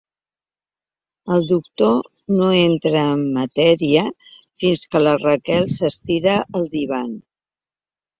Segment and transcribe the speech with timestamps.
[1.33, 1.99] El doctor
[2.37, 4.05] no entra en matèria
[4.63, 7.13] fins que la Raquel s'estira al divan.